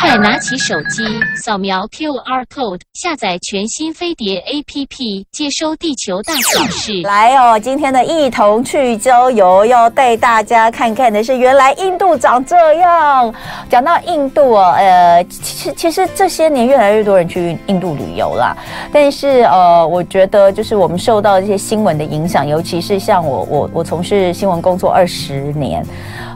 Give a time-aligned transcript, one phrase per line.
[0.00, 1.04] 快拿起手机，
[1.36, 7.02] 扫描 QR code，下载全新飞碟 APP，接收地球大小事。
[7.02, 13.32] 来哦，今天的一同去郊游，要带大家看看的是，原来印度长这样。
[13.68, 18.56] 讲到印度哦，呃，其实其实这些年越来越多人去印度旅游啦。
[18.92, 25.84] 但是呃，我觉得就是我们受到这些新闻的影响，尤其是像我我我从事新闻工作二十年。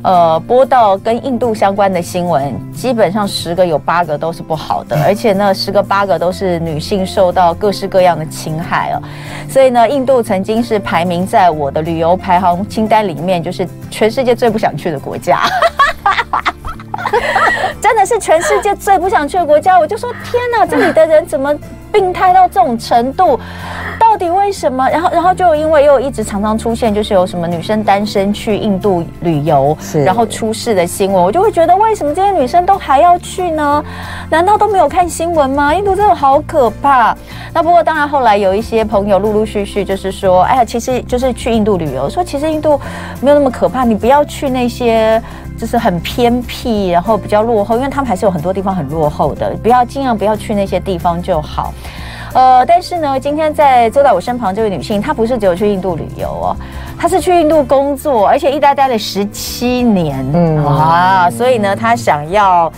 [0.04, 9.00] 呃，播到跟印度相关的新闻，基本上十个有八个都是不好的，而且呢，十个八个都是女性受到各式各样的侵害哦。
[9.48, 15.40] 所以呢，印度曾经是排名在我的旅游排行清单里面，就是全世界最不想去的国家。
[17.80, 19.78] 真的是全世界最不想去的国家。
[19.78, 21.54] 我就说，天哪，这里的人怎么
[21.92, 23.38] 病态到这种程度？
[23.98, 24.88] 到底为什么？
[24.88, 33.84] 然后，然后就因为又一直常常出现，就是有什么女生单身去印度旅游，然后出事的新闻，我就会觉得，为什么这些女生都还要去呢？
[34.28, 35.74] 难道都没有看新闻吗？
[35.74, 37.16] 印度真的好可怕。
[37.54, 42.80] 那不过当然，后来有一些朋友陆陆续续就是说，哎呀，其实就是去印度旅游，说其实印度
[43.20, 45.22] 没有那么可怕，你不要去那些
[45.58, 51.72] 就是很偏僻，然后比较落后，因为他们还是有很多地方很落后的，不要尽量不要去那些地方就好。
[52.34, 56.56] 呃，但是呢，今天在坐在我身旁这位女性，她不是只有去印度旅游哦，
[56.98, 62.72] 她是去印度工作，而且一待待了十七年，嗯啊，所以呢，她想要，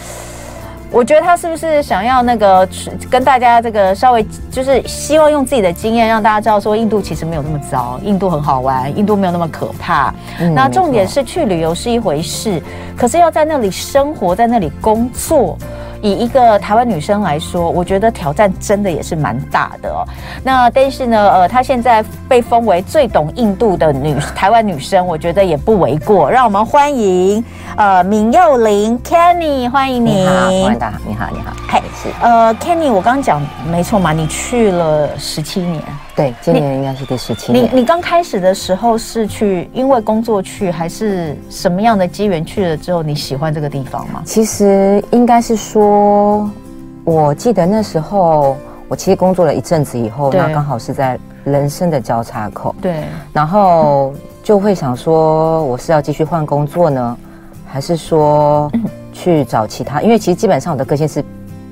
[0.95, 2.67] 我觉得他是不是想要那个
[3.11, 10.15] 跟大家这个稍微就是希望用自己的经验让大家知道说，印度其实没有那么糟，印度很好玩，印度没有那么可怕。
[10.39, 12.63] 嗯，那重点是去旅游是一回事，
[12.97, 15.59] 可是要在那里生活，在那里工作。
[16.05, 20.05] 以一个台湾女生来说，我觉得挑战真的也是蛮大的哦。
[20.43, 26.31] 那但是呢，呃，她现在被封为最懂印度的女台湾女生，我觉得也不为过。
[26.31, 27.43] 让我们欢迎
[27.75, 30.11] 呃闵又凌 Kenny，欢迎你。
[30.11, 31.55] 你好，欢迎大家，你好，你好。
[31.67, 35.83] 嗨，是呃 Kenny，我刚刚讲没错嘛，你去了十七年。
[36.17, 37.65] 对，今年应该是第十七年。
[37.65, 44.23] 你你刚开始的时候是去因为工作去，还是什么样的机缘去了之后你喜欢这个地方吗？
[44.25, 46.49] 其实应该是说，
[47.03, 52.73] 我记得那时候我其实工作了一阵子以后，那刚好是在人生的交叉口。
[52.81, 57.19] 对，然后就会想说，我是要继续换工作呢，
[57.67, 58.71] 还是说
[59.13, 60.01] 去找其他？
[60.01, 61.25] 因为其实基本上我的个性是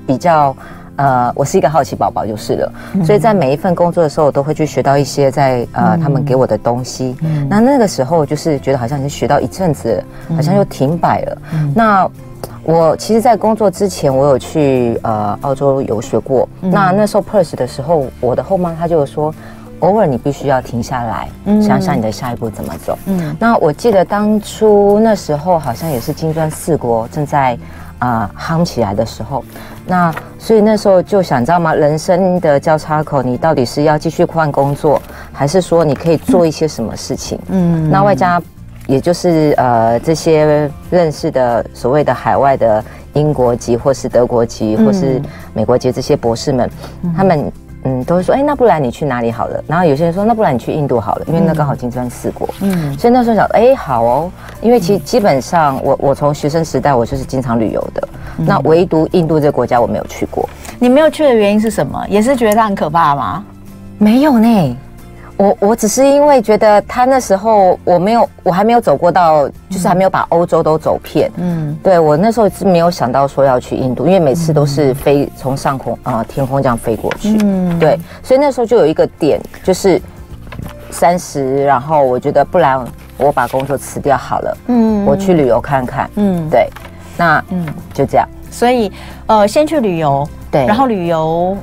[0.05, 0.53] 比较。
[0.95, 2.71] 呃，我是一个好奇宝宝，就是了。
[2.93, 7.15] 嗯、所以在每一份工作的时候，我都会去学到一些在呃、嗯、他们给我的东西。
[7.21, 10.03] 嗯、那那个时候就是觉得好像已经学到一阵子，
[10.35, 11.37] 好像又停摆了。
[11.53, 12.09] 嗯、那
[12.63, 16.47] 我其实，在工作之前，我有去呃澳洲游学过。
[16.61, 19.33] 嗯、那那时候 Perth 的时候，我的后妈她就说，
[19.79, 22.97] 偶尔你必须要停下来，嗯、想想你的下一步怎么走。
[23.07, 27.57] 嗯，那我记得当初那时候好像也是金砖四国正在
[27.99, 29.43] 啊、呃、夯起来的时候。
[29.85, 31.73] 那所以那时候就想，你知道吗？
[31.73, 37.39] 人生的交叉口，你到底是要继续换工作，还是说你可以做一些什么事情？
[37.47, 38.41] 嗯，那外加
[38.85, 42.83] 也就是呃这些认识的所谓的海外的
[43.13, 45.21] 英国籍或是德国籍或是
[45.53, 46.69] 美国籍这些博士们，
[47.03, 47.49] 嗯、他们。
[47.85, 49.63] 嗯，都会说，哎，那不然你去哪里好了？
[49.67, 52.47] 然后有些人说，那不然你去印度好了，因为那刚好金砖四国。
[52.61, 58.07] 嗯，所以那时候想，哎，好哦，因为其实基本上我我从学生时代我就是经常旅游的，
[58.39, 60.47] 嗯、那唯独印度这个国家我没有去过。
[60.79, 62.05] 你没有去的原因是什么？
[62.07, 63.43] 也是觉得它很可怕吗？
[63.97, 64.77] 没有呢。
[65.37, 71.31] 我我只是因为觉得他那时候我没有，我还没有走过到，就是还没有把欧洲都走遍。
[71.37, 77.37] 嗯，对，我那时候是没有想到说要去印度，因为每次都是飞从上空啊、呃、天空这样飞过去。
[77.43, 79.99] 嗯，对，所以那时候就有一个点，就是
[80.91, 82.79] 三十，然后我觉得不然
[83.17, 84.57] 我把工作辞掉好了。
[84.67, 86.09] 嗯，我去旅游看看。
[86.15, 86.69] 嗯，对，
[87.17, 88.27] 那嗯就这样。
[88.51, 88.91] 所以
[89.25, 91.57] 呃，先去旅游，对，然后旅游。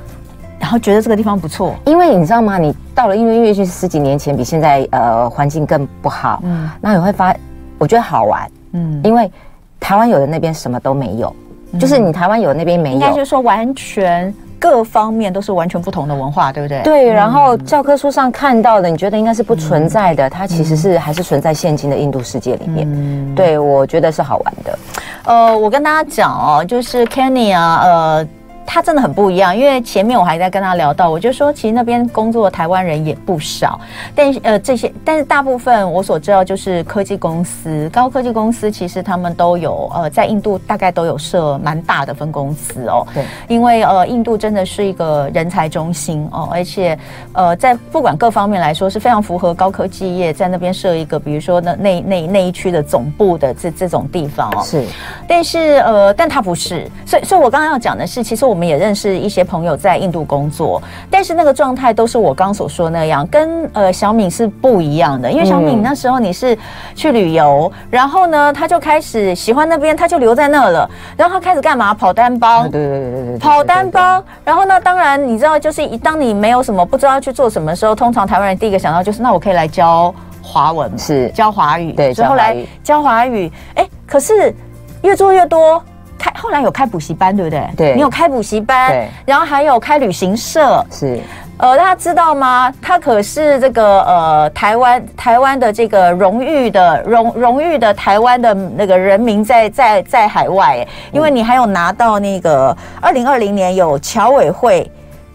[0.59, 2.59] 然后觉得这个地方不错，因为你知道吗？
[2.59, 7.35] 你到了，因为越去十几年前比现在呃环境更不好，嗯，那你会发，
[7.79, 9.31] 我觉得好玩，嗯，因为
[9.79, 11.35] 台湾有的那边什么都没有，
[11.73, 16.83] 嗯、就是你台湾有的那边没有，应该就是说完全各方面都是完全不同的文化，对不对？
[16.83, 24.79] 对，然后教科书上看到的，你觉得应该是不存在的，嗯、它其实是还是存在现今的印度世界里面，嗯、对，我觉得是好玩的。
[25.25, 28.29] 呃，我跟大家讲哦，就是 Kenny 啊，呃。
[28.67, 33.81] 他真的很不一样，因为前面我还在跟他聊到，我就说其实那边工作的台湾人也不少，
[34.15, 43.05] 但是呃这些，但是大部分我所知道就是科技公司、高科技公司，其实他们都有呃在印度大概都有设蛮大的分公司哦。
[43.13, 46.97] 对，因为呃印度真的是一个人才中心哦，而且
[47.33, 54.63] 呃在不管各方面来说是非常符合高科技业在那边设一个，比如说那那那那一区的总部的这这种地方哦。
[54.63, 54.85] 是，
[55.27, 58.71] 但是呃但他不是，所以所以我刚刚要讲的是，其实我们。
[58.71, 60.81] 也认识一些朋友在印度工作，
[61.11, 65.29] 但是那个状态都是我刚所说那样，跟呃小敏是不一样的。
[65.29, 66.57] 因为小敏那时候你是
[66.95, 70.89] 去旅游，嗯、然后呢，他就开始喜欢那边，他就留在那了。
[71.17, 71.93] 然后他开始干嘛？
[71.93, 74.23] 跑单帮，对对对对对，跑单帮。
[74.45, 83.51] 然后呢，当然你知道，就是一当你没有什么不知道要去做什么时候，通常台湾人第一个想到就是，那我可以来教华文，是教华语，对，之后来教华语。
[83.75, 84.55] 哎，可是
[85.03, 85.83] 越做越多。
[86.21, 87.71] 开后来有开补习班，对不对？
[87.75, 91.19] 对，你有开补习班，对，然后还有开旅行社，是。
[91.57, 92.73] 呃，大家知道吗？
[92.81, 104.91] 他可是这个呃台湾台湾的这个荣誉的荣荣誉的台湾的那个人民在在在海外，因为你还有拿到那个二零二零年有侨委会。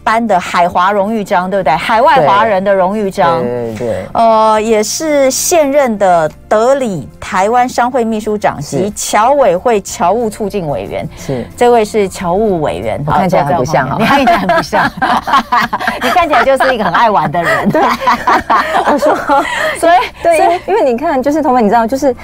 [0.06, 1.74] 颁的海华荣誉章，对不对？
[1.74, 11.04] 海外华人的荣誉章，对对，呃，也是现任的德里台湾商会秘书长及侨委会侨务促进委员。
[11.18, 14.88] 是，这位是侨务委员，我看起来很不像啊，你 看起来很不像，
[16.00, 17.68] 你看起来就是一个很爱玩的人。
[17.68, 17.82] 对，
[18.86, 19.12] 我说，
[19.80, 22.14] 所以对，因为因为你看，就是彤雯，你知道，就是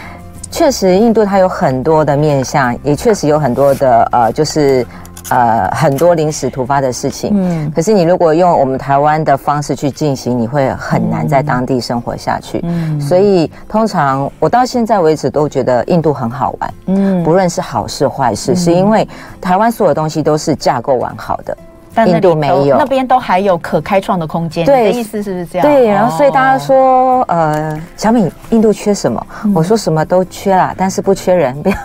[0.52, 4.86] 确实印度它有很多的面向，也确实有很多的呃，就是。
[5.30, 19.06] 呃，很多临时突发的事情，嗯，可是你如果用我们台湾的方式去进行，你会很难在当地生活下去，嗯，所以通常我到现在为止都觉得印度很好玩，嗯，不论是好事坏事，是因为
[19.40, 21.56] 台湾所有东西都是架构完好的。
[21.94, 24.64] 但印度没有，那边都还有可开创的空间。
[24.64, 25.68] 对，你的意思是不是这样？
[25.68, 29.26] 对，然后所以大家说，呃，小敏，印度缺什么？
[29.44, 31.76] 嗯、我说什么都缺啦，但是不缺人， 不要，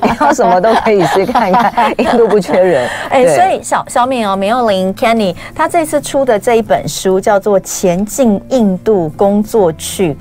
[0.00, 2.88] 不要什么都可以去看一看， 印度不缺人。
[3.10, 10.14] 哎，所以小小敏哦，苗玲 Kenny，他这次出的这一本书叫做《前进印度工作去》，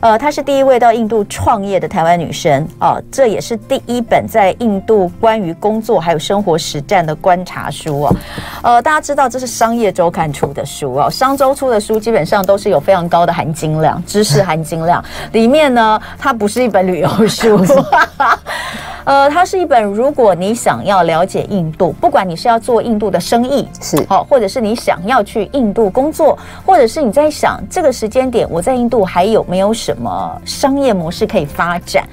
[0.00, 8.16] 呃，她是第一位到印度创业的台湾女生哦、呃，这也是第一本在印度关于工作还有生活实战的观察书哦。
[8.62, 15.04] 呃，大家知道这是商业周刊出的书哦，商周出的书基本上都是有非常高的含金量，知识含金量。
[15.32, 17.64] 里面呢，它不是一本旅游书。
[19.04, 32.04] 呃，它是一本，如果你想要了解印度，不管你是要做印度的生意，是好，或者是你想要去印度工作，或者是你在想这个时间点我在印度还有没有什么商业模式可以发展，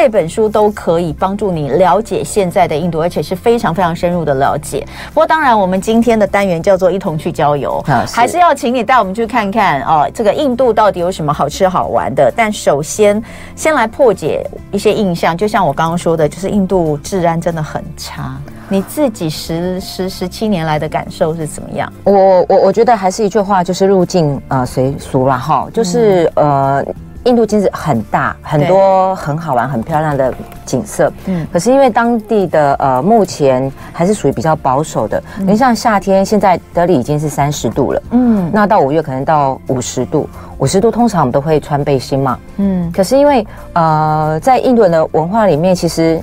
[0.00, 4.86] 这本书都可以帮助你了解现在的印度，而且是非常非常深入的了解。
[5.08, 12.32] 不过当然，我们今天的单元叫做一同去郊游，啊、是还是要请你带我们去看看啊、哦，这个印度到底有什么好吃好玩的。
[12.36, 13.20] 但首先，
[13.56, 16.28] 先来破解一些印象，就像我刚刚说的。
[16.28, 18.36] 就是印度治安真的很差，
[18.68, 21.92] 你自己十十十七年来的感受是怎么样？
[22.04, 26.86] 我我我觉得还是一句话，就是入境呃随俗了哈，就是、嗯、呃
[27.28, 30.32] 印度其实很大，很多很好玩、很漂亮的
[30.64, 46.20] 景色，嗯，可是因为当地的呃目前还是属于比较保守的，你、嗯、像夏天现在德里已经是三十度了，嗯，那到五月可能到五十度，五十度通常我们都会穿背心嘛，嗯，可是因为呃在印度人的文化里面，其实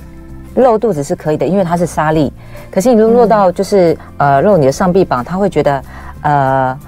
[0.56, 2.34] 露肚子是可以的，因为它是沙粒，
[2.72, 5.84] 可是你如果露到就是、嗯、呃露你的上臂膀，他会觉得
[6.22, 6.80] 呃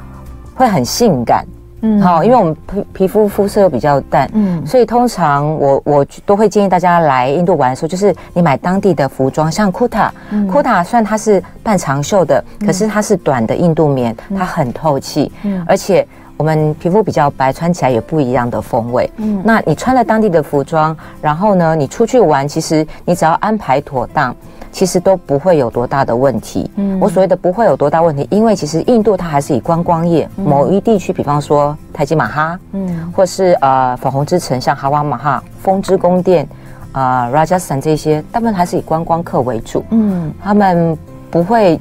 [0.55, 1.45] 会很性感。
[1.81, 10.11] 嗯，好，因为我们皮皮肤肤色又比较淡，嗯，所以通常我我都会建议大家来印度玩的时候，就是你买当地的服装，像库塔，
[10.51, 24.35] 库塔虽然它是半长袖的，可是它是短的印度棉，它很透气，嗯，而且我们皮肤比较白，穿起来有不一样的风味，嗯，那你穿了当地的服装，然后呢，你出去玩，其实你只要安排妥当。
[24.69, 26.69] 其实都不会有多大的问题。
[26.75, 36.47] 嗯，我所谓的不会有多大问题，因为其实印度它还是以观光业，某一地区，比方说泰姬玛哈，嗯，或是呃粉红之城，像哈瓦马哈、风之宫殿，
[36.91, 39.83] 啊、呃、Rajasthan 这些，大部分还是以观光客为主。
[39.89, 40.95] 嗯，他们
[41.31, 41.79] 不会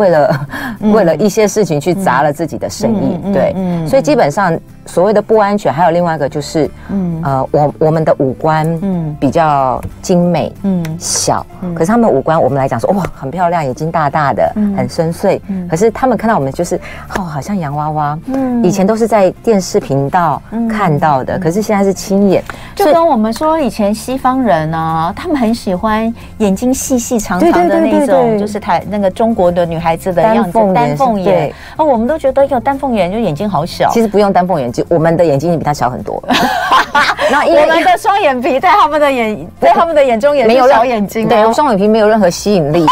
[0.00, 0.46] 为了
[0.80, 3.32] 为了一些事情去砸了自己的生意。
[3.32, 3.54] 对，
[3.86, 4.58] 所以基本上
[4.90, 7.22] 所谓的不安全，还有另外一个就是，嗯。
[7.22, 9.16] 呃，我我们的五官嗯。
[9.20, 10.82] 比较精美嗯。
[10.98, 16.74] 小，可是他们五官我们来讲说哇很漂亮，眼睛大大的，很深邃，可是他们看到我们就是
[17.14, 22.42] 哦好像洋娃娃，嗯，以前都是在电视频道看到的，可是现在是亲眼，
[22.74, 34.70] 就跟我们说以前西方人呢，他们很喜欢眼睛细细长长的那种，就是台那个中国的女孩子的样子，丹凤眼，哦，我们都觉得有丹凤眼就眼睛好小，其实不用丹凤眼。
[34.88, 36.22] 我们的眼睛比他小很多，
[37.30, 42.86] 然后我们的双眼皮在他们的眼，在他们的眼中也没有小眼睛，对，双眼皮没有任何吸引力，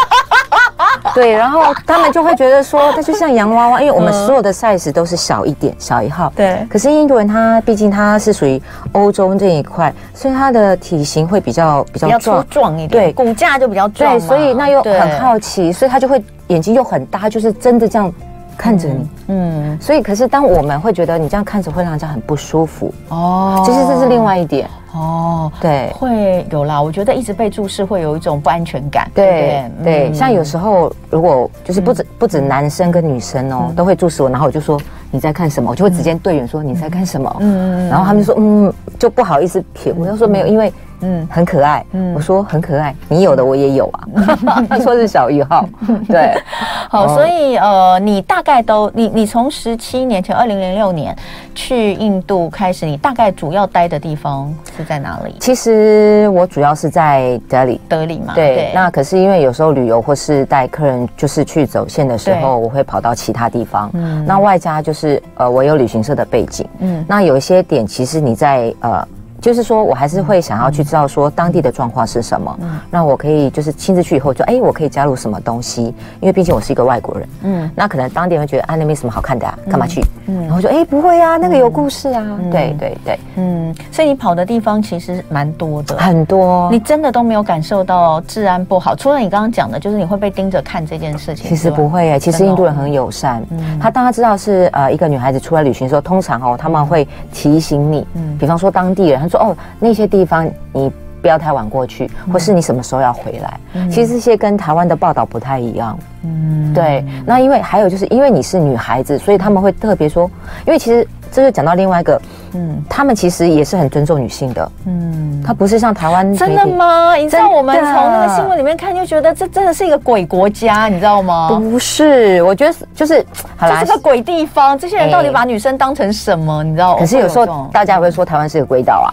[1.13, 6.65] 对，然后他们就会觉得说，它就像洋娃娃，因为我们所有的 size 都是小一点，小一号，对。
[6.69, 8.61] 可是印度人他毕竟他是属于
[8.93, 18.11] 欧洲这一块，所以他的体型会比较比较粗壮一点，对，骨架就比较壮，对，所以那又很好奇，所以他就会眼睛又很大，就是真的这样。
[18.59, 22.93] 看着你，嗯，所以可是当我们会觉得你这样看着会让人家很不舒服。
[23.07, 24.69] 哦，其实这是另外一点。
[24.91, 26.81] 哦，对，会有啦。
[26.81, 30.13] 我觉得一直被注视会有一种不安全感，对对。
[30.13, 34.77] 像有时候如果就是不止不止男生跟女生哦都会注视我，然后我就说
[35.09, 40.73] 你在看什么，我就会直接对眼说你在看什么，嗯，然后他们就说嗯就不好意思撇，我就说没有，因为。
[41.01, 41.85] 嗯，很可爱。
[41.91, 44.07] 嗯，我说很可爱，你有的我也有啊。
[44.69, 45.67] 他说是小一号，
[46.07, 46.33] 对。
[46.89, 51.15] 好，所以呃，你大概都你你从十七年前，二零零六年
[51.53, 55.35] 去印度开始，你大概主要待的地方是在哪里？
[55.39, 58.33] 其实我主要是在德里，德里嘛。
[58.33, 58.71] 对。
[58.73, 63.89] 那可是因为有时候旅游或是带客人就是去走线的时候，我会跑到其他地方。
[63.93, 64.25] 嗯。
[64.25, 66.67] 那外加就是呃，我有旅行社的背景。
[66.79, 67.05] 嗯。
[67.07, 69.07] 那有一些点，其实你在呃。
[69.41, 80.03] 就是说，我还是会想要去知道说当地的状况是什么，嗯，那我可以就是亲自去以后就哎，我可以加入什么东西，因为毕竟我是一个外国人，嗯，那可能当地人会觉得啊，那没什么好看的啊，干嘛去？
[80.27, 91.47] 嗯，然后说哎，不会啊，那个有故事啊，对对对，嗯，所以你跑的地方其实蛮多的，很多，你真的都没有感受到治安不好，除了你刚刚讲的，就是你会被盯着看这件事情。
[91.47, 99.28] 其实不会哎，其实印度人很友善，嗯，他当他知道是呃一个女孩子出来旅行的时候，通常哦他们会提醒你，嗯，比方说当地人。
[99.29, 103.59] 说哦，那些地方你不要太晚过去，或是你什么时候要回来？
[103.73, 105.97] 嗯、其实这些跟台湾的报道不太一样。
[106.23, 107.03] 嗯，对。
[107.25, 110.29] 那因为还有就是因为你是女孩子，所以他们会特别说，
[110.65, 112.21] 因为其实这就讲到另外一个，
[112.53, 114.71] 嗯，他们其实也是很尊重女性的。
[114.85, 117.15] 嗯，他不是像台湾真的吗？
[117.15, 121.49] 你知道我们从那个新闻里面看，就觉得这真的是一个鬼国家，你知道吗？
[121.49, 123.25] 不是，我觉得就是
[123.57, 124.77] 好啦，这是个鬼地方。
[124.77, 126.63] 这些人到底把女生当成什么？
[126.63, 126.95] 你知道？
[126.95, 129.09] 可是有时候大家也会说台湾是个鬼岛啊。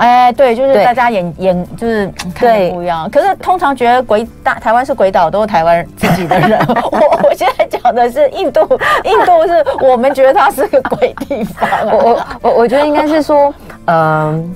[0.00, 3.08] 哎，对，就是大家眼眼就是看的不一样。
[3.10, 6.58] 可是通常觉得鬼大台湾是鬼岛，都是台湾自己的人。
[6.90, 8.60] 我我现在讲的是印度，
[9.04, 11.68] 印度是我们觉得它是个鬼地方。
[11.84, 13.52] 我我我我觉得应该是说，
[13.88, 14.54] 嗯，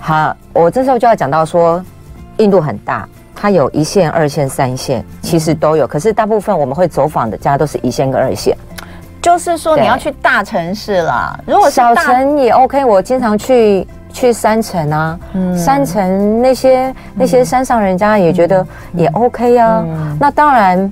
[0.00, 1.84] 好，我这时候就要讲到说，
[2.38, 5.86] 印度很大，它有一线、二线、三线，其实都有。
[5.86, 8.56] 可是大部分我们会走访的家都是一线跟二线，
[9.20, 11.38] 就是说你要去大城市啦。
[11.44, 13.86] 如果小城也 OK，我经常去。
[14.16, 19.84] 去山城啊，嗯、山城那些那些山上人家也觉得也 OK 啊。
[20.18, 20.90] 那当然，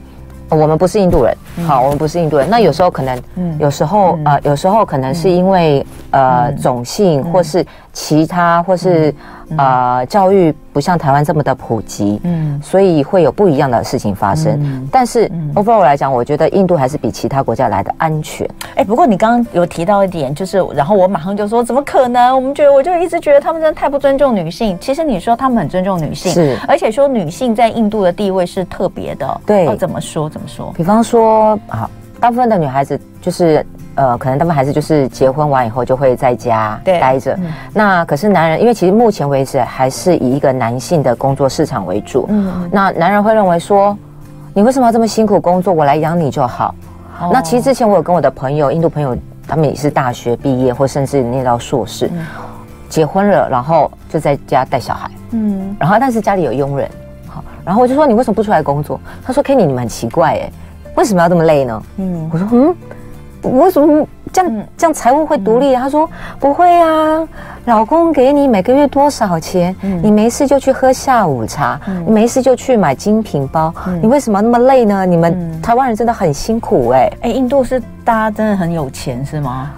[0.50, 2.46] 我们不是印度人，嗯、好，我们不是印度人。
[2.50, 7.64] 那有时候可能，嗯、有时候、嗯、呃，有时候可能是因为、嗯、呃种姓或是
[7.94, 9.14] 其他或是。
[9.56, 14.58] 啊、呃，教育不像台湾这么的普及，嗯，所以会有不一样的事情发生。
[14.62, 18.46] 嗯、但是 overall 来讲，我觉得印度还是比其他国家来的安全。
[18.70, 22.34] 哎、欸，不过你刚刚有提到一点，就是然后我马上就说，怎么可能？
[22.34, 24.76] 我们觉得，我就一直觉得他们真的太不尊重女性。
[24.80, 29.40] 其实你说他们很尊重女性，是，而且说女性在印度的地位是特别的。
[29.46, 30.28] 对，要怎么说？
[30.28, 30.72] 怎么说？
[30.76, 31.88] 比方说，啊，
[32.20, 33.64] 大部分的女孩子就是。
[33.96, 37.34] 呃，可能他们还是就是结婚完以后就会在家待着。
[37.34, 42.26] 嗯、那可是男人，因为其实目前为止还是以一个男性的工作市场为主。
[42.28, 43.96] 嗯，那男人会认为说，
[44.52, 45.72] 你为什么要这么辛苦工作？
[45.72, 46.74] 我来养你就好。
[47.20, 52.26] 哦、那其实之前我有跟我的朋友，印度朋友，他们也是大学毕业或甚至念到硕士，嗯、
[52.88, 55.08] 结婚了，然后就在家带小孩。
[55.30, 56.90] 嗯，然后但是家里有佣人。
[57.28, 58.98] 好，然后我就说你为什么不出来工作？
[59.24, 60.50] 他说：“Kenny，你们很奇怪哎，
[60.96, 62.74] 为什么要这么累呢？”嗯，我说：“嗯。”
[63.44, 65.74] 为什么这样这样财务会独立？
[65.74, 66.08] 他说
[66.40, 67.26] 不会啊，
[67.66, 75.06] 老公给你每个月多少钱，你没事就去喝下午茶，你没事就去买精品包，你为什么那么累呢？
[75.06, 79.70] 你们台湾人真的很辛苦哎哎，印度是大家真的很有钱是吗？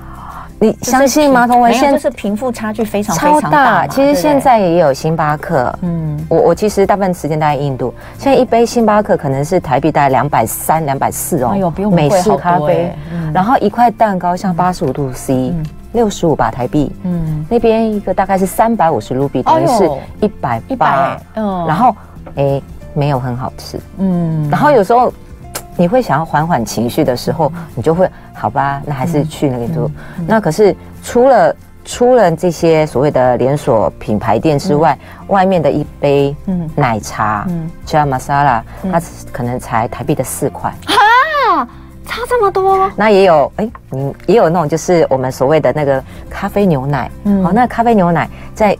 [0.58, 1.46] 你相信吗？
[1.46, 3.86] 同文现在就是贫富差距非常超大。
[3.86, 12.32] 其实现在也有星巴克，嗯，我我其实大部分时间待在印度，现在一杯星巴克可能是台币大概两百三、两百四哦，哎呦，比我们贵好多。
[12.32, 12.92] 美式咖啡，
[13.34, 15.52] 然后一块蛋糕像八十五度 C，
[15.92, 21.94] 六十五吧台币，嗯，那边一个大概是三百五十卢比，等于是一百八，嗯，然后
[22.36, 22.62] 哎
[22.94, 25.12] 没有很好吃，嗯，然后有时候
[25.76, 29.90] 你会想要缓缓情绪的时候，你就会好吧，那还是去那个做，
[30.26, 31.54] 那可是除了。
[31.88, 36.34] 除了这些所谓的连锁品牌店之外，嗯、外面的一杯
[36.74, 41.64] 奶茶，嗯，Chai Masala，它可能才台币的四块，哈，
[42.04, 42.90] 差这么多。
[42.96, 48.76] 那也有，哎，嗯，也有那种就是我们所谓的那个咖啡牛奶，嗯，哦，那咖啡牛奶在。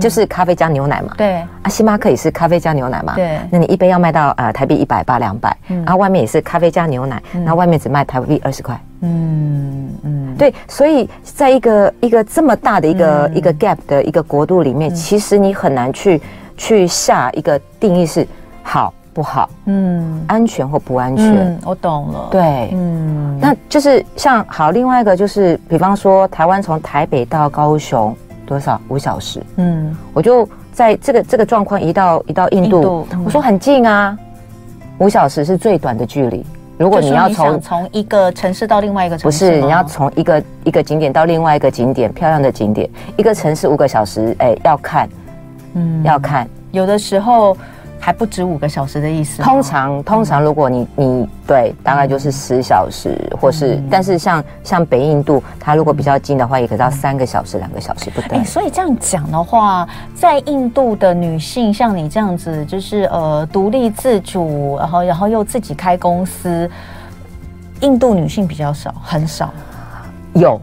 [0.00, 1.34] 就是咖啡加牛奶嘛，对。
[1.62, 16.20] 啊，星巴克也是咖啡加牛奶嘛，对，那你一杯要卖到呃台币一百八两百，然后外面也是咖啡加牛奶，然后外面只卖台币二十块，嗯嗯，对，所以在一个一个这么大的一个一个 gap 的一个国度里面，其实你很难去
[16.56, 18.26] 去下一个定义是
[18.62, 28.14] 好不好，嗯，安全或不安全，我懂了，对，嗯，那就是像好另外一个就是，比方说台湾从台北到高雄。
[28.46, 29.42] 多少五小时？
[29.56, 34.16] 嗯，我就在这个这个状况移到移到印度，印度嗯、我说很近啊，
[34.98, 36.44] 五小时是最短的距离。
[36.76, 45.08] 如果你要从从一个城市到另外一个城市，不是你要从一个一个景点到另外一个景点，漂亮的景点，一个城市五个小时，哎，要看，
[45.74, 47.56] 嗯，要看，有的时候。
[48.04, 49.42] 还不止五个小时的意思。
[49.42, 58.38] 通常，通常如果你你对，大概就是十小时，或是，但是像像北印度，它如果比较近的话，也可以到三个小时、两个小时不等。
[58.38, 66.70] 哎，所以这样讲的话，在印度的女性像你这样子，就是呃独立自主，然后然后又自己开公司，
[67.80, 69.50] 印度女性比较少，很少。
[70.34, 70.60] 有。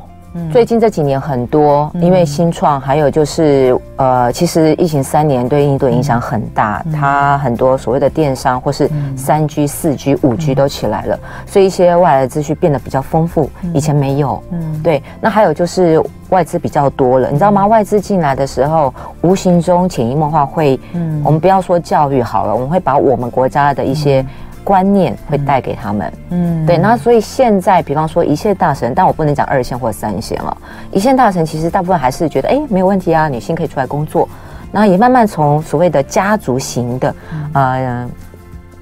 [0.52, 14.42] 最近这几年很多，因为新创，还有就是呃，其实疫情三年对印度影响很大，它很多所谓的电商或是三 G、四 G、五 G 都起来了，所以一些外来的资讯变得比较丰富，以前没有。
[14.52, 15.04] 嗯，对。
[15.20, 17.68] 那还有就是外资比较多了，你知道吗？
[17.68, 24.26] 外资进来的时候，无形中潜移默化会，嗯，我们不要说教育好了，我们会把我们国家的一些。
[24.64, 30.56] 观念会带给他们，嗯，对，那所以现在，比方说一线大神，但我不能讲二线或三线了。
[30.92, 34.28] 一线大神其实大部分还是觉得，哎，没有问题啊，女性可以出来工作，
[34.72, 37.16] 然后也慢慢从所谓的家族型的，
[37.54, 38.08] 呃，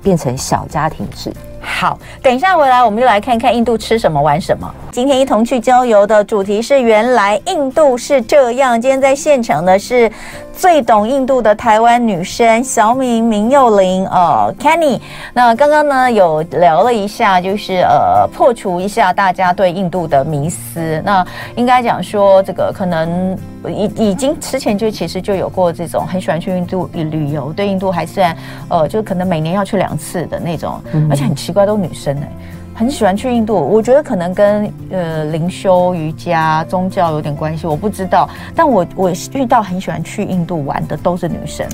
[0.04, 1.32] 变成小家庭制。
[1.62, 4.70] 好，等一下回来，我们就来看看印度吃什么玩什么。
[4.92, 8.80] 今天一同去郊游的主题是原来印度是这样。
[8.80, 10.12] 今天在现场的是
[10.52, 15.00] 最懂印度的台湾女生小敏明幼玲呃 Kenny。
[15.34, 21.02] 那刚刚呢有聊了一下，就是呃破除一下大家对印度的迷思。
[21.06, 21.26] 那
[21.56, 23.38] 应该讲说这个可能
[23.68, 28.36] 已已经之前就其实就有过这种很喜欢去印度旅游，对印度还算
[28.70, 31.66] 呃就可能每年要去两次的那种，而且很奇怪。
[31.66, 32.32] 都女生哎、
[32.80, 38.30] 很喜欢去印度，我觉得可能跟呃灵修、瑜伽、宗教有点关系，我不知道。
[38.56, 41.68] 但我我遇到很喜欢去印度玩的都是女生。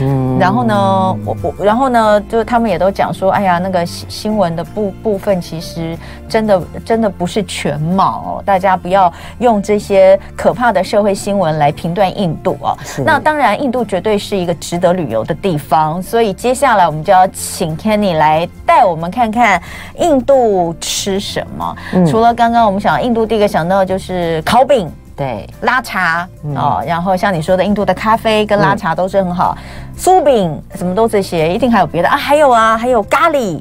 [0.00, 5.96] 嗯，然后呢，我我然后呢，就他们也都讲说，哎呀，那个新新闻的部部分其实
[6.28, 12.76] 真的真的不是全貌哦，大家不要用这些可怕的社会新闻来评断印度哦。
[12.84, 13.02] 是。
[13.02, 19.58] 那当然，印度绝对是一个值得旅游的地方，所以接下来我们就要请 Kenny 来带我们看看
[19.98, 20.49] 印度。
[20.80, 21.76] 吃什么？
[21.92, 29.56] 嗯、除了刚刚我们想印度，第一个想到就是烤饼，对，拉茶、嗯、哦，然后像你说的，印度的咖啡跟拉茶都是很好，
[29.98, 32.08] 酥饼、嗯、什么都这些，一定还有别的。
[32.08, 33.60] 啊，还有啊，还有咖喱。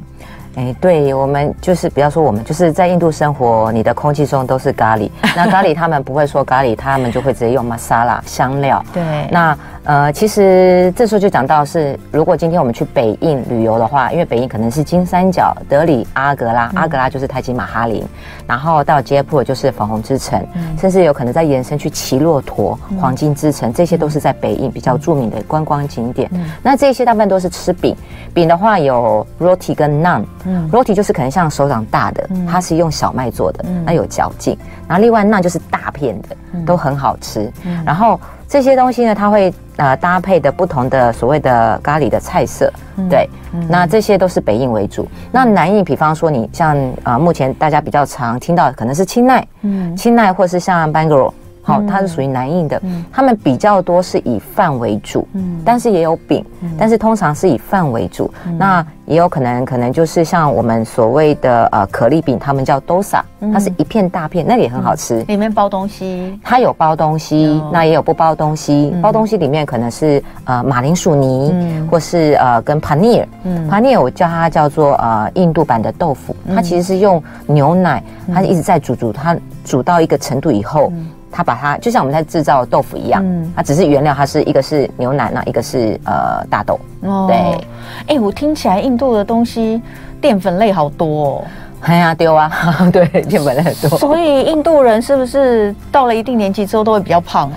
[0.60, 5.10] 哎，对我们就是不要说我们，就是在印度生活，你的空气中都是咖喱。
[5.34, 8.84] 那咖喱他们不会说咖喱，他们就会直接用 masala 香料。
[8.94, 9.58] 对，那。
[9.86, 18.06] 呃，其实这时候就讲到是，如果今天我们去北印旅游的话，因为北印可能是金三角、德里、阿格拉，阿格拉就是泰姬玛哈林，
[18.46, 20.46] 然后到杰普就是粉红之城，
[20.78, 26.30] 甚至有可能再延伸去奇洛陀、黄金之城，这些都是在北印比较著名的观光景点。
[26.62, 27.96] 那这些大部分都是吃饼，
[28.32, 30.04] 饼的话有 roti 跟
[30.50, 34.58] naan，roti 就是可能像手掌大的，它是用小麦做的，那有嚼劲，
[34.88, 36.30] 然后另外 naan 就是大片的，
[36.66, 37.52] 都很好吃，
[37.86, 38.20] 然后。
[38.52, 45.04] 这些东西呢，它会呃搭配的不同的所谓的咖喱的菜色，嗯、对，嗯、那这些都是北印为主。
[45.04, 51.32] 嗯、那南印，比方说你像啊、呃，目前大家比较常听到的可能是清奈，嗯，清奈或是像 Bangalore。
[51.70, 56.44] 好，它是属于南印的，他们比较多是以饭为主，嗯，但是也有饼，
[56.80, 58.30] 但是通常是以饭为主。
[58.58, 63.22] 那也有可能，可能就是像我们所谓的呃可丽饼，他们叫 dosa，
[63.54, 71.54] 它是一片大片，那个也很好吃，里面包东西，它有包东西，那也有不包东西，包东西里面可能是呃马铃薯泥，
[71.90, 78.04] 或是呃跟 paneer，paneer 我叫它叫做呃印度版的豆腐，它其实是用牛奶，
[78.34, 80.92] 它一直在煮煮，它煮到一个程度以后。
[81.32, 86.80] 它把它就像我们在制造豆腐一样，嗯，它只是原料，它是一个是牛奶，那一个是呃大豆。
[87.02, 89.82] 哦，对，哎、欸，我听起来印度的东西
[90.20, 91.44] 淀粉类好多哦。
[91.82, 92.52] 哎呀，丢啊，
[92.92, 93.98] 对，淀粉类很多。
[93.98, 97.56] 所以印度人是不是到了一定年纪之后都会比较胖啊？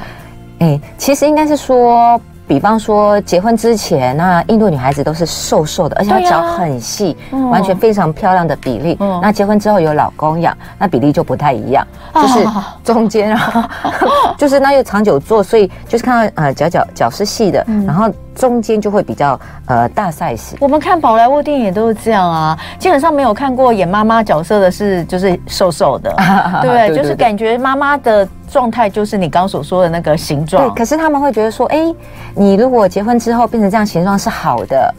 [0.60, 2.20] 哎、欸，其实应该是说。
[2.52, 8.94] 比方说结婚之前，那印度女孩子都是瘦瘦的，而且她脚很细，啊、完全非常漂亮的比例。
[9.00, 11.82] 嗯、那结婚之后有老公养，那比例就不太一样，
[12.14, 12.46] 就是
[12.84, 13.70] 中间啊，
[14.36, 20.52] 就是那又长久坐，所以就是看到呃脚脚脚是细的，嗯、然后中间就会比较呃大 size。
[20.60, 26.14] 我们看宝莱坞电影都是这样啊，基本上没有看过演妈妈角色的是就是瘦瘦的，
[26.60, 28.28] 对，就是感觉妈妈的。
[28.52, 30.74] 状态就是你刚刚所说的那个形状，对。
[30.76, 31.96] 可是他们会觉得说，哎、欸，
[32.34, 34.94] 你如果结婚之后变成这样形状是好的，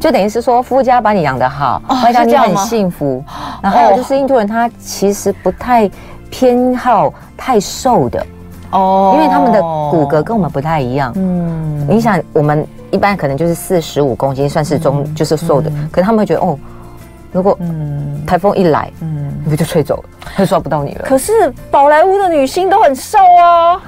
[0.00, 3.22] 就等于是说夫家把你养得好，会让、哦、你很幸福。
[3.62, 5.88] 然后就是印度人他其实不太
[6.28, 8.26] 偏好太瘦的
[8.72, 11.12] 哦，因为他们的骨骼跟我们不太一样。
[11.14, 16.58] 嗯，你想我们一般可能就是四十五公斤算是中，嗯、就是瘦的，嗯、可是他们会觉得哦。
[17.32, 21.04] 如果嗯台风一来，嗯，你不就吹走了，他就抓不到你了。
[21.04, 21.32] 可是
[21.70, 23.80] 宝莱坞的女星都很瘦啊，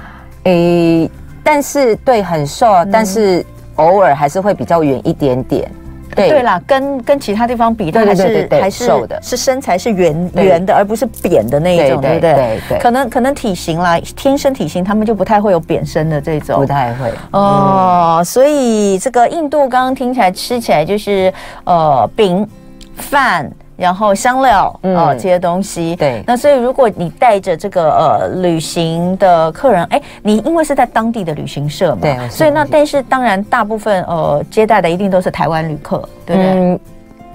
[0.43, 1.11] 诶、欸，
[1.43, 5.69] 但是对很瘦，嗯、但是偶尔还是会比较圆一点点。
[6.15, 12.33] 对对啦，跟跟其他地方比，它还是还是瘦的，是身材是圆圆的，而不是扁的那一种，对不对？
[12.35, 18.17] 对对，可能可能体型啦，天生体型他们就不太会有扁身的这种，不太会哦。
[18.19, 21.33] 嗯、所以这个印度刚刚听起来吃起来就是
[21.65, 22.47] 呃饼。
[22.95, 25.95] 饭，然后香料，嗯、哦，这些东西。
[25.95, 36.51] 对，那所以如果你带着这个呃旅行的客人，哎，你因为是在当地的旅行社嘛，对，所以那但是当然大部分呃接待的一定都是台湾旅客，对不对？
[36.51, 36.79] 嗯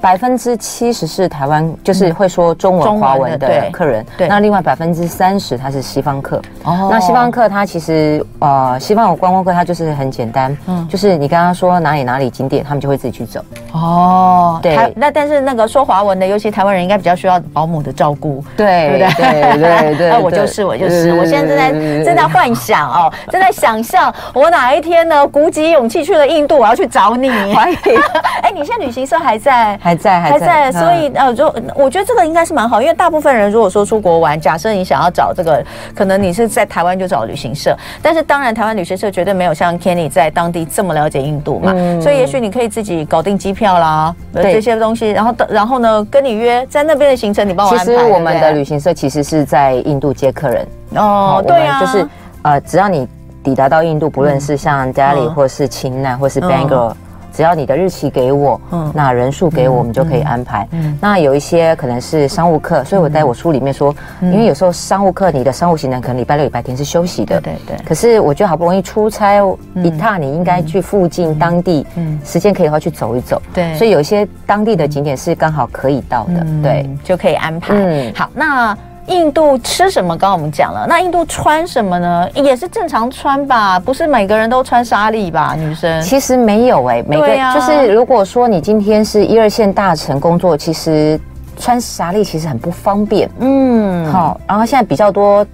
[0.01, 4.05] 百分之七十是台湾，就是会说中文、华文的客人。
[4.17, 6.41] 对，那另外百分之三十他是西方客。
[6.63, 13.45] 哦，那西方客他其实呃，西方有观光客，他就是很简单，嗯，就是你跟他说哪里哪里景点，他们就会自己去走。
[13.73, 14.93] 哦，对。
[14.95, 19.33] 那但是那个说华文的，尤其台湾人，应该比较需要保姆的照顾，对，对不对？
[19.33, 20.11] 对对对。
[20.11, 27.29] 那 我就是我就是，我现在正在正在幻想哦，正在想象我哪一天呢，鼓起勇气去了印度，我要去找你。
[28.43, 29.79] 哎，你现在旅行社还在？
[29.89, 44.53] 还在，还在，所以呃，就我觉得这个应该是蛮好，因为大部分人如果说出国玩，假设你想要找这个，可能你是在台湾就找旅行社，但是当然台湾旅行社绝对没有像 Kenny 在当地这么了解印度嘛，嗯、所以也许你可以自己搞定机票啦，对。
[44.59, 47.85] 这些东西，然后然后呢跟你约在那边的行程，你帮我安排。
[47.85, 50.67] 其实我们的旅行社其实是在印度接客人。
[50.97, 52.09] 哦，对啊，就是
[52.43, 53.07] 呃，只要你
[53.43, 56.93] 抵达到印度，不论是像 Delhi 或是钦奈或是 Bangalore。
[57.33, 60.67] 只要你的日期给我，嗯，那人数给我，我们就可以安排。
[60.73, 67.77] 嗯，那有一些可能是商务课，所以我在我书里面说，因为有时候商务课你的商务行程可能礼拜六、礼拜天是休息的，对对。
[67.85, 69.37] 可是我觉得好不容易出差
[69.75, 73.41] 一趟，你应该去附近当地，嗯，时间可以的话去走一走。
[73.53, 77.75] 对，所以有一些当地的景点是刚好可以到的，对，就可以安排。
[77.75, 78.77] 嗯，好，那。
[79.09, 80.17] 印度吃什么？
[80.17, 82.29] 刚刚我们讲了，那印度穿什么呢？
[82.35, 85.55] 也是正常穿吧，不是每个人都穿纱丽吧？
[85.59, 91.19] 女生其实没有哎、欸，每个就是如果说你今天是一二线大城工作，其实
[91.57, 93.29] 穿纱丽其实很不方便。
[93.41, 95.45] 嗯，好，然后现在比较多。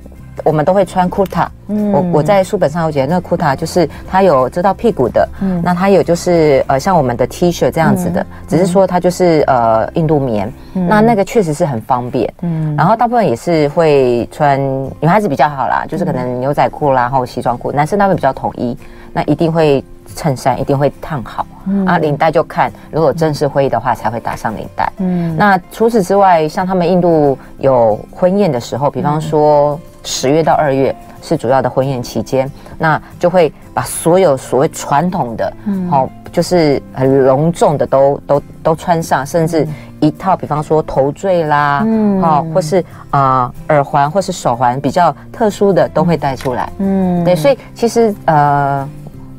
[0.42, 14.60] 我们都会穿裤衩，嗯，我我在书本上有写，那个库塔就是它有遮到屁股的，嗯，那它有就是呃像我们的 T 恤这样子的，只是说它就是呃印度棉，那那个确实是很方便，嗯，然后大部分也是会穿
[15.00, 18.76] 女孩子比较好啦，就是可能牛仔裤啦，然后西装裤，男生他们比较统一，
[19.12, 19.82] 那一定会
[20.14, 21.46] 衬衫一定会烫好，
[21.86, 29.78] 啊，领带就看如果正式会议的话才会打上领带，嗯，那除此之外，像他们印度有婚宴的时候，比方说。
[30.06, 32.46] 十月到二月是主要的婚宴期间，
[32.76, 39.66] 那就会把所有所谓传统的，嗯，好，就是很隆重的都都都穿上，甚至
[40.00, 48.86] 一套，比方说头坠啦，嗯，好，或是啊、呃、耳环或是手环比较特殊的都会带出来，嗯，对，所以其实呃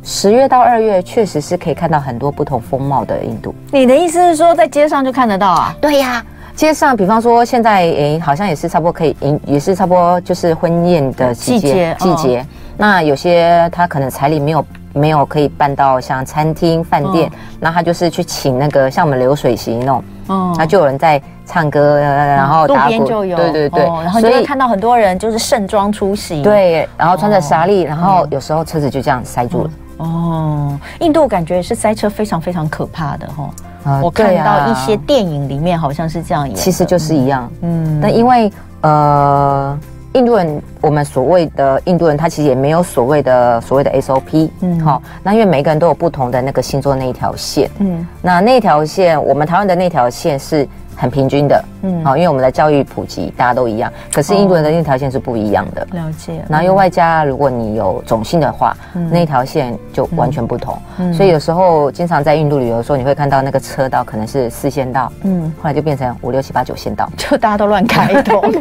[0.08, 3.56] 十月到二月确实是可以看到很多不同风貌的印度。
[3.72, 5.76] 你的意思是说在街上就看得到啊？
[5.82, 6.24] 对呀。
[6.56, 9.16] 街上，比方说现在诶、欸，好像也是差不多可以，
[9.46, 12.40] 也是差不多就是婚宴的季节季节。
[12.40, 12.46] 哦、
[12.78, 29.70] 那有些他可能彩礼没有没有可以办到像餐厅饭店，那、哦、他就是去请那个像我们流水席那种，哦，那就有人在唱歌，然后打鼓，就有对对对，哦、然后就会看到很多人就是盛装出席，对，然后穿着纱丽，然后有时候车子就这样塞住了。
[29.70, 33.44] 哦，哦，印度感觉是塞车非常非常可怕的哈。
[33.44, 37.48] 哦我看到一些电影里面好像是这样演，其实就是一样。
[37.62, 39.78] 嗯，但因为呃，
[40.14, 50.68] 印度人，我们所谓的印度人，他其实也没有所谓的所谓的 SOP，嗯，好，那因为每个人都有不同的那个星座那一条线，嗯，那那条线，我们台湾的那条线是。
[50.96, 53.92] 很平均的，嗯，好，因为我们的教育普及，大家都一样。
[54.14, 56.44] 可是印度人的那条线是不一样的，哦、了解。
[56.50, 60.78] 然后又外加，如果你有种姓的话，嗯、那条线就完全不同。
[60.98, 68.42] 嗯、所以有时候经常在印度旅游的时候，你会看到那个车道可能是四线道，嗯，后来就变成五六七八九线道，就大家都乱开一通。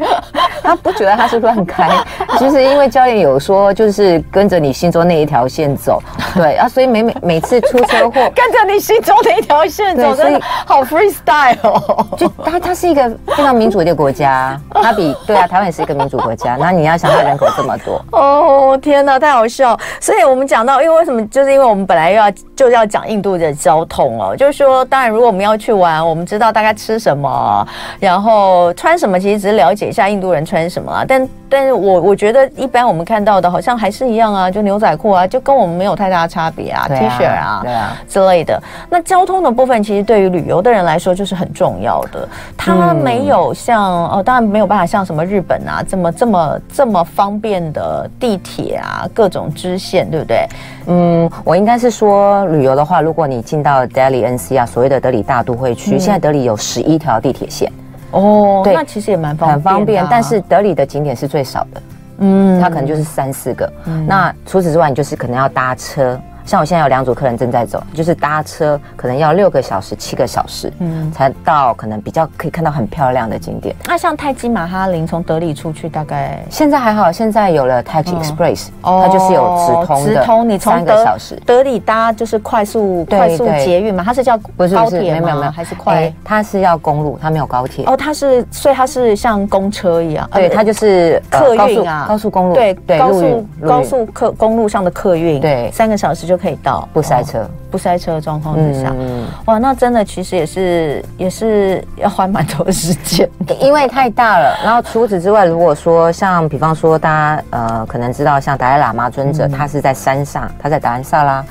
[0.63, 1.91] 他不觉得他是乱开，
[2.41, 6.03] 就是因为教练有说，就是跟着你心中那一条线走，
[6.35, 12.07] 对啊，所以每每每次出车祸， 跟着你心中那一条线走，所以好 freestyle 哦。
[12.45, 16.57] 它它是一个非常民主的国家，它比对啊，台湾也是一个民主国家。
[16.57, 19.79] 那你要想，它人口这么多，哦天哪，太好笑！
[20.01, 21.25] 所以我们讲到，因为为什么？
[21.29, 27.67] 就是因为我们本来又要就要讲印度的交通哦，就是说，当然如果我们要去玩，我们知道大概吃什么，
[27.99, 31.05] 然后穿什么，其实只是了解一下印度人穿什么啊。
[31.07, 38.61] 但但是我我觉得一般我们看到的，好像还是一样啊，就牛仔裤啊，就跟我们没有太大的差别啊，啊，T 恤啊，对啊之类的。
[38.89, 42.29] 那交通的部分，其实对于旅游的人来说，就是很重要的。
[42.57, 50.47] 它没有像哦，当然没有办法像什么日本啊这么这么这么方便的地铁啊，各种支线，对不对？
[50.87, 57.71] 嗯，我应该是说旅游的话，如果你进到 Delhi N C 啊所谓的德里大都会区，嗯、现在德里有十一条地铁线
[58.11, 60.07] 哦，对，那其实也蛮方便，很方便。
[60.11, 61.83] 但是德里的景点是最少的，
[62.19, 63.73] 嗯，它可能就是三四个。
[63.87, 66.19] 嗯、那除此之外，你就是可能要搭车。
[66.45, 73.75] 像我现在有两组客人正在走，就是搭车可能要六个小时、七个小时，嗯，才到可能比较可以看到很漂亮的景点。
[73.87, 86.13] 那像泰姬玛哈林从德里出去大概现在还好，现在有了 Taxi Express，它就是有直通的，直通你从三个小时德里搭就是快速快速捷运嘛，它是叫不是高铁没有没有还是快？
[86.23, 87.85] 它是要公路，它没有高铁。
[87.87, 104.57] 哦，它是所以它是像公车一样，对，它就是客运啊，高速公路对对，高速高速客公路上的客运，对，三个小时就可以到，不塞车，不塞车的状况之下，嗯、哇，那真的其实也是也是要花蛮多时间的，因为太大了。
[104.65, 111.45] 然后除此之外，如果说像比方说大家呃可能知道，像达赖喇嘛尊者，嗯、他是在山上，他在达兰萨拉，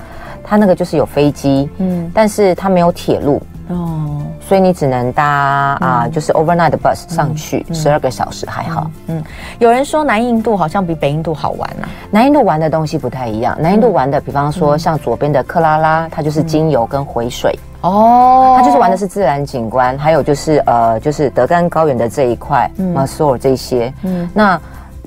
[0.43, 3.41] 他那个就是有飞机，嗯，但是他没有铁路。
[3.69, 8.91] 哦，所以你只能搭啊，就是 overnight 的 bus 上去，十二个小时还好。
[9.07, 9.23] 嗯，
[9.59, 11.87] 有人说南印度好像比北印度好玩啊。
[12.11, 13.57] 南印度玩的东西不太一样。
[13.59, 17.57] 南印度玩的，比方说像左边的克拉拉，它就是精油跟回水。
[17.81, 23.93] 哦，它就是玩的是自然景观，还有就是呃，就是德干高原的这一块，马苏尔这些。
[24.03, 24.59] 嗯，那。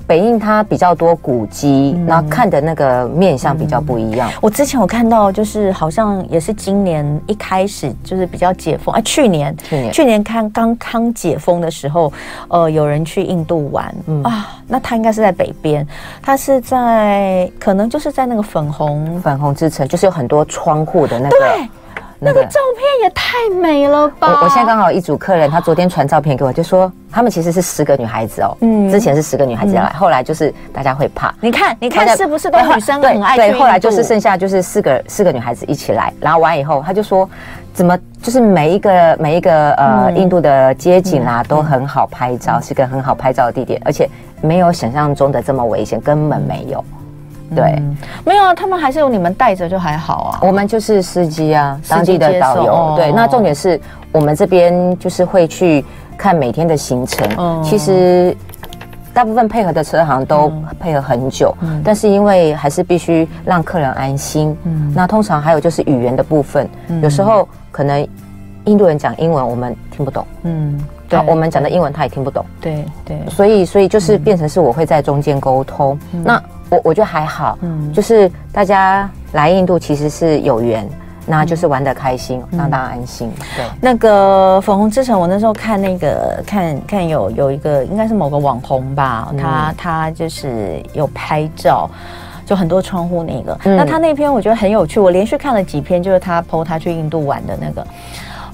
[0.07, 4.29] 北印它比较多古迹，然后看的那个面相比较不一样。
[4.29, 12.11] 嗯、我之前有看到，就是好像也是今年一开始就是比较解封，哎、啊，去年去年去年看刚刚解封的时候，
[12.47, 15.85] 呃，有人去印度玩、嗯、啊，那他应该是在北边，
[16.21, 21.37] 他是在可能就是在那个粉红粉红之城，就是有很多窗户的那个。
[21.37, 21.69] 对
[22.19, 24.39] 那个照片也太美了吧！
[24.39, 28.57] 我我现在刚好一组客人，他昨天传照片给我，就说他们其实是十个女孩子哦。
[28.61, 31.33] 嗯，之前是十个女孩子来，后来就是大家会怕。
[31.39, 33.35] 你看，你看是不是都女生很爱？
[33.35, 37.29] 对，后来就是剩下就是四个四个女孩子一起来，然后完以后他就说，
[37.73, 44.09] 怎么就是每一个每一个呃印度的街景啊都很好拍照，是个很好拍照的地点，而且
[44.41, 46.83] 没有想象中的这么危险，根本没有。
[47.55, 50.39] 对、嗯，没有啊，他们还是有你们带着就还好啊。
[50.41, 52.73] 我们就是司机啊，当地的导游。
[52.73, 53.79] 哦、对，那重点是
[54.11, 55.83] 我们这边就是会去
[56.17, 57.27] 看每天的行程。
[57.37, 58.35] 嗯，其实
[59.13, 64.55] 大部分配合的车行都配合很久，嗯、但是因为还是必须让客人安心。
[64.63, 68.07] 嗯，那通常还有就是语言的部分，嗯、有时候可能
[68.65, 70.25] 印度人讲英文我们听不懂。
[70.43, 70.79] 嗯，
[71.09, 72.45] 对，我们讲的英文他也听不懂。
[72.61, 75.97] 对对，所以所以就是变成是我会在中间沟通。
[76.11, 80.87] 嗯、那我我觉得还好，嗯，就是大家来印度其实是有缘，
[81.25, 83.31] 那就是玩得开心，嗯、让大家安心。
[83.55, 91.89] 对，那个粉红之城，我那时候看那个看看有有一个应该是某个网红吧，嗯、他他就是有拍照，
[92.45, 93.57] 就很多窗户那个。
[93.63, 97.87] 嗯、那他那篇我觉得很有趣，我连续看了几篇，就是他 po 他去印度玩的那个，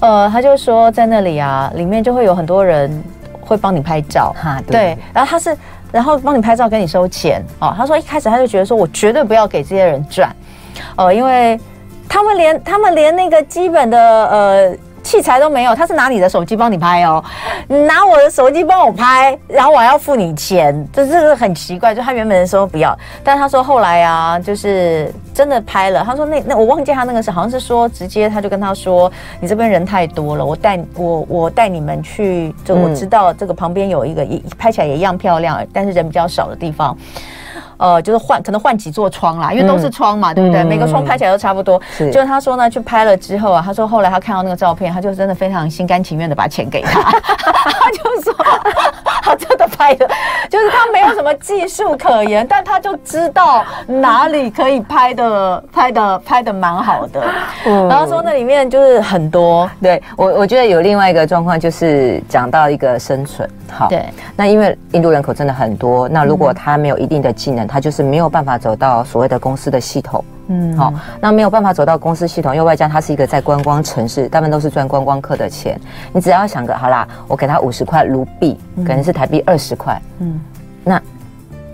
[0.00, 3.02] 呃，他就说在那里啊，里面就会有很多人
[3.40, 5.56] 会帮你拍照，哈，对，对，然后他是。
[5.94, 7.72] 然后帮你拍照，跟你收钱哦。
[7.76, 10.34] 他说一开始他就觉得说，我绝对不要给这些人赚，
[10.96, 11.56] 哦，因为
[12.08, 17.22] 他们连他们连那个基本的呃器材都没有，他是拿你的手机帮你拍哦，
[17.68, 21.94] 你拿我的手机帮我拍，然后我还要付你钱，这这个很奇怪。
[21.94, 26.02] 就他原本说不要，但他说后来啊，就是真的拍了。
[26.02, 36.96] 他说那那我忘记他那个是好像是说直接他就跟他说，你这边人太多了，我带我我带你们去，就我知道这个旁边有一个一拍起来也一样漂亮，但是人比较少的地方。
[37.76, 40.62] 呃，就是换可能换几座窗啦，因为都是窗嘛，嗯、对不对？
[40.62, 41.80] 嗯、每个窗拍起来都差不多。
[41.96, 47.00] 是，就是他说呢，去拍了之后啊，他说后来他看到那个照片，他就真的非常心甘情愿的把钱给他。
[47.34, 48.34] 他就说，
[49.22, 50.08] 他真的 拍的，
[50.48, 57.22] 就是他没有什么技术可言，但他就知道哪里可以拍的，拍的拍的蛮好的。
[57.66, 63.48] 嗯、然后说那里面就是很多，对我我觉得有另外一个状况，就是讲到一个生存。
[63.70, 64.04] 好，对，
[64.36, 70.24] 那因为印度人口真的很多，那如果他没有一定的技能，他就是没有办法走到所谓的公司的系统。
[70.48, 75.80] 嗯，好，那没有办法走到公司系统，又外加它是一个在观光城市，大部分都是赚观光客的钱。
[76.12, 80.00] 你只要想个好啦，我给他五十块卢币，可能是台币二十块。
[80.18, 80.40] 嗯，
[80.82, 81.00] 那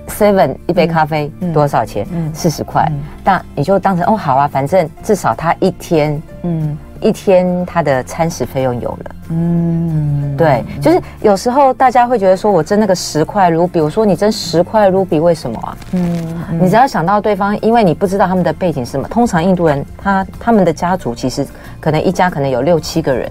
[0.08, 2.06] seven 一杯咖啡多少钱？
[2.12, 2.86] 嗯，四十块。
[3.24, 6.78] 但你就当成哦，好啊，反正至少他一天，嗯。
[7.00, 15.76] 一天他的餐食费用有了，嗯，对，就是有时候大家会觉得说，我挣那个十块卢比，我说你挣十块卢比为什么啊？
[15.92, 19.08] 嗯，你只要想到对方，因为你不知道他们的背景是什么。
[19.08, 21.46] 通常印度人他他们的家族其实
[21.80, 23.30] 可能一家可能有六七个人，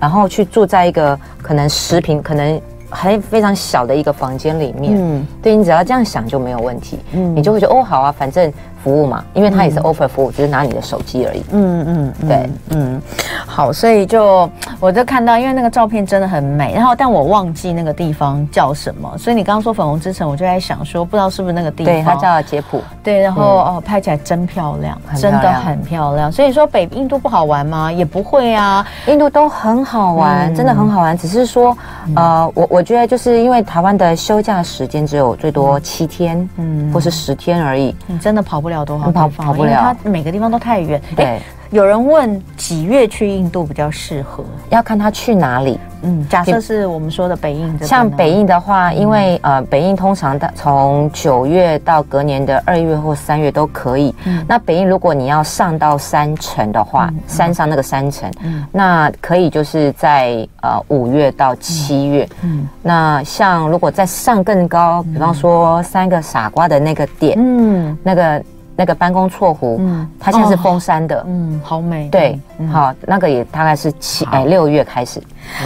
[0.00, 8.52] 然后去住在一个可能十平可能还非常小的一个房间里面，嗯，对，你只要这样想就没有问题，嗯，你就会觉得哦，好啊，反正。
[8.86, 11.42] 服务嘛，因为他也是 offer 服务，只、嗯、是拿你的手机而已。
[11.50, 13.02] 嗯嗯，嗯对，嗯，
[13.44, 21.92] 好，所以就我就看到，因为那个照片真的很美，然后但我忘记那个地方叫什么，所以你刚刚说粉红之城，我就在想说，不知道是不是那个地方？
[21.92, 22.80] 对，它叫杰普。
[23.02, 26.30] 对，然后、嗯、哦，拍起来真漂亮，漂亮真的很漂亮。
[26.30, 27.90] 所以说北印度不好玩吗？
[27.90, 31.18] 也不会啊，印度都很好玩，嗯、真的很好玩。
[31.18, 31.76] 只是说，
[32.14, 38.75] 呃，我我觉得就是因为台湾的休假时间只有最多七天，嗯，或是十天而已，你真的跑不了。
[38.84, 41.00] 跑跑不了，它每个地方都太远。
[41.14, 44.44] 对、欸，有人问几月去印度比较适合？
[44.70, 45.78] 要看他去哪里。
[46.02, 54.14] 嗯，假设是我们说的北印，像北印的话，因为呃，北印通常的从九月到隔年的二月或三月都可以。
[54.24, 62.28] 嗯，那北印如果你要上到山城的话，山上那个山城，嗯，那可以就是在呃五月到七月。
[62.42, 68.40] 嗯，那像如果再上更高，比方说三个傻瓜的那个点，嗯，那个。
[68.76, 72.38] 那个班公错湖，嗯，它现在是封山的，嗯，好美，对，
[72.70, 75.22] 好，那个也大概是七哎六月开始，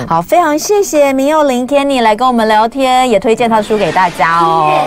[0.07, 4.87] 好，非常谢谢明佑林 Kenny 来跟我们聊天，也推荐他书给大家哦。